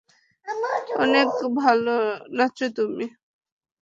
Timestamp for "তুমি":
2.77-3.05